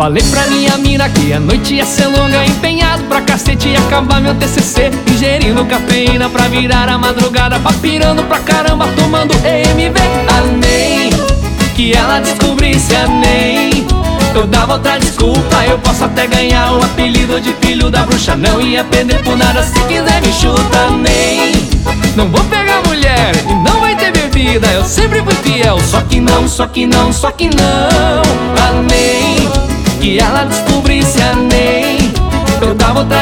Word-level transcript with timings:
Falei 0.00 0.22
pra 0.30 0.46
minha 0.46 0.78
mina 0.78 1.10
que 1.10 1.30
a 1.30 1.38
noite 1.38 1.74
ia 1.74 1.84
ser 1.84 2.06
longa 2.06 2.42
Empenhado 2.46 3.04
pra 3.04 3.20
cacete 3.20 3.68
e 3.68 3.76
acabar 3.76 4.18
meu 4.18 4.34
TCC 4.34 4.90
Ingerindo 5.06 5.62
cafeína 5.66 6.26
pra 6.30 6.48
virar 6.48 6.88
a 6.88 6.96
madrugada 6.96 7.60
Papirando 7.60 8.22
pra 8.22 8.38
caramba, 8.38 8.88
tomando 8.96 9.34
EMV 9.34 10.00
Amei 10.38 11.10
que 11.76 11.92
ela 11.92 12.18
descobrisse 12.18 12.96
a 12.96 13.08
NEM 13.08 13.86
Eu 14.34 14.46
dava 14.46 14.72
outra 14.72 14.98
desculpa, 14.98 15.66
eu 15.68 15.78
posso 15.78 16.04
até 16.06 16.26
ganhar 16.26 16.72
O 16.72 16.82
apelido 16.82 17.38
de 17.38 17.52
filho 17.60 17.90
da 17.90 18.02
bruxa 18.06 18.34
Não 18.34 18.58
ia 18.58 18.82
perder 18.84 19.22
por 19.22 19.36
nada, 19.36 19.62
se 19.62 19.78
quiser 19.80 20.22
me 20.22 20.32
chuta 20.32 20.90
NEM 20.92 21.52
Não 22.16 22.26
vou 22.30 22.42
pegar 22.44 22.82
mulher 22.86 23.32
e 23.46 23.52
não 23.52 23.80
vai 23.80 23.94
ter 23.94 24.12
bebida 24.12 24.66
Eu 24.68 24.82
sempre 24.82 25.20
fui 25.20 25.34
fiel, 25.34 25.78
só 25.78 26.00
que 26.00 26.20
não, 26.20 26.48
só 26.48 26.66
que 26.66 26.86
não, 26.86 27.12
só 27.12 27.30
que 27.30 27.50
não 27.50 28.40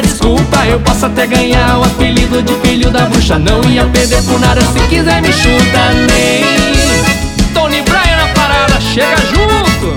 Desculpa, 0.00 0.66
eu 0.66 0.80
posso 0.80 1.06
até 1.06 1.26
ganhar 1.26 1.78
O 1.78 1.84
apelido 1.84 2.42
de 2.42 2.54
filho 2.66 2.90
da 2.90 3.06
bruxa. 3.06 3.38
Não 3.38 3.62
ia 3.70 3.84
perder 3.86 4.22
por 4.24 4.38
nada, 4.38 4.60
se 4.60 4.80
quiser 4.88 5.22
me 5.22 5.32
chuta 5.32 5.92
NEM. 5.94 6.44
Tony 7.54 7.82
Bryan 7.82 8.16
na 8.16 8.28
parada, 8.34 8.80
chega 8.80 9.16
junto. 9.32 9.96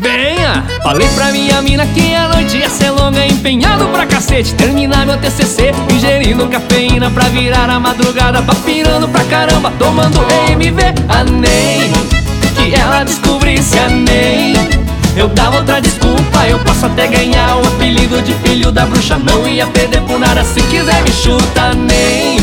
Venha, 0.00 0.64
falei 0.82 1.08
pra 1.08 1.32
minha 1.32 1.60
mina 1.62 1.86
que 1.86 2.14
a 2.14 2.28
noite 2.28 2.58
ia 2.58 2.70
ser 2.70 2.90
longa 2.90 3.26
Empenhado 3.26 3.86
pra 3.88 4.06
cacete, 4.06 4.54
terminar 4.54 5.04
meu 5.06 5.16
TCC 5.16 5.72
Ingerindo 5.92 6.46
cafeína 6.48 7.10
pra 7.10 7.24
virar 7.28 7.68
a 7.70 7.80
madrugada 7.80 8.42
Papirando 8.42 9.08
pra 9.08 9.24
caramba, 9.24 9.72
tomando 9.78 10.18
EMV 10.48 10.80
A 11.08 11.24
NEM, 11.24 12.15
que 12.66 12.74
ela 12.74 13.04
descobrisse 13.04 13.78
a 13.78 13.88
NEM 13.88 14.54
Eu 15.16 15.28
dava 15.28 15.58
outra 15.58 15.80
desculpa, 15.80 16.46
eu 16.48 16.58
posso 16.60 16.86
até 16.86 17.06
ganhar 17.06 17.56
O 17.56 17.66
apelido 17.66 18.20
de 18.22 18.34
filho 18.34 18.72
da 18.72 18.84
bruxa 18.86 19.18
Não 19.18 19.46
ia 19.46 19.66
perder 19.66 20.00
por 20.02 20.18
nada, 20.18 20.44
se 20.44 20.60
quiser 20.62 21.02
me 21.02 21.12
chuta 21.12 21.74
NEM 21.74 22.38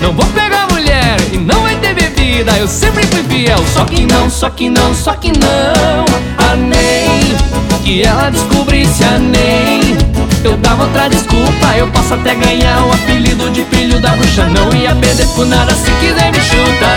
Não 0.00 0.12
vou 0.12 0.24
pegar 0.26 0.66
mulher 0.70 1.16
e 1.32 1.36
não 1.36 1.62
vai 1.62 1.76
ter 1.76 1.94
bebida 1.94 2.52
Eu 2.56 2.66
sempre 2.66 3.06
fui 3.06 3.22
fiel, 3.24 3.58
só 3.74 3.84
que 3.84 4.06
não, 4.06 4.30
só 4.30 4.48
que 4.50 4.70
não, 4.70 4.94
só 4.94 5.12
que 5.14 5.32
não 5.32 6.04
A 6.50 6.56
NEM, 6.56 7.36
que 7.84 8.02
ela 8.02 8.30
descobrisse 8.30 9.04
a 9.04 9.18
NEM 9.18 9.98
eu 10.44 10.56
dava 10.58 10.84
outra 10.84 11.08
desculpa, 11.08 11.76
eu 11.76 11.88
posso 11.88 12.14
até 12.14 12.32
ganhar 12.36 12.86
o 12.86 12.92
apelido 12.92 13.50
de 13.50 13.64
filho 13.64 14.00
da 14.00 14.10
bruxa 14.10 14.44
Não 14.46 14.72
ia 14.72 14.94
perder 14.94 15.26
por 15.34 15.44
nada, 15.44 15.74
se 15.74 15.90
quiser 15.98 16.30
me 16.30 16.40
chuta 16.40 16.87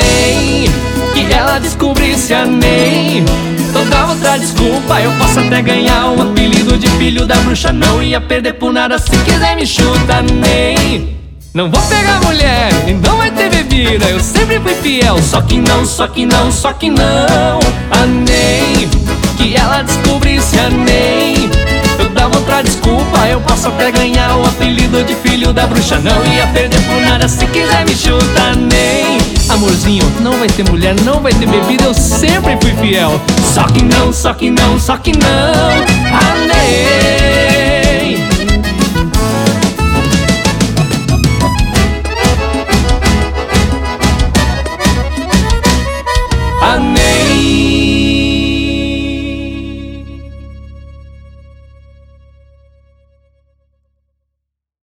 NEM, 0.00 0.64
que 1.14 1.32
ela 1.32 1.58
descobrisse 1.58 2.34
a 2.34 2.44
NEM 2.44 3.24
dava 3.90 4.12
outra 4.12 4.38
desculpa, 4.38 5.00
eu 5.00 5.10
posso 5.12 5.40
até 5.40 5.60
ganhar 5.60 6.06
o 6.10 6.22
apelido 6.22 6.78
de 6.78 6.88
filho 6.90 7.26
da 7.26 7.34
bruxa 7.36 7.72
Não 7.72 8.02
ia 8.02 8.20
perder 8.20 8.54
por 8.54 8.72
nada, 8.72 8.98
se 8.98 9.10
quiser 9.10 9.56
me 9.56 9.66
chuta 9.66 10.22
nem 10.22 11.20
não 11.52 11.68
vou 11.68 11.82
pegar 11.82 12.20
mulher 12.22 12.70
e 12.86 12.94
não 12.94 13.16
vai 13.16 13.28
ter 13.32 13.50
bebida 13.50 14.08
Eu 14.08 14.20
sempre 14.20 14.60
fui 14.60 14.72
fiel, 14.74 15.20
só 15.20 15.40
que 15.40 15.58
não, 15.58 15.84
só 15.84 16.06
que 16.06 16.24
não, 16.24 16.52
só 16.52 16.72
que 16.72 16.88
não 16.88 17.58
A 17.90 18.06
NEM, 18.06 18.88
que 19.36 19.56
ela 19.56 19.82
descobrisse 19.82 20.56
a 20.60 20.70
NEM 20.70 21.50
Eu 21.98 22.06
outra 22.36 22.62
desculpa, 22.62 23.26
eu 23.26 23.40
posso 23.40 23.66
até 23.66 23.90
ganhar 23.90 24.36
o 24.36 24.44
apelido 24.46 25.02
de 25.02 25.16
filho 25.16 25.52
da 25.52 25.66
bruxa 25.66 25.98
Não 25.98 26.24
ia 26.32 26.46
perder 26.46 26.80
por 26.82 27.02
nada, 27.02 27.26
se 27.26 27.44
quiser 27.46 27.84
me 27.84 27.96
chuta 27.96 28.54
NEM 28.54 29.29
Amorzinho, 29.52 30.04
não 30.20 30.38
vai 30.38 30.48
ter 30.48 30.68
mulher, 30.70 30.94
não 31.02 31.20
vai 31.20 31.32
ter 31.32 31.46
bebida, 31.46 31.84
eu 31.84 31.94
sempre 31.94 32.56
fui 32.60 32.72
fiel. 32.76 33.20
Só 33.52 33.64
que 33.64 33.82
não, 33.82 34.12
só 34.12 34.32
que 34.32 34.50
não, 34.50 34.78
só 34.78 34.96
que 34.96 35.12
não. 35.12 35.28
A 35.28 36.46
NEM 36.46 37.09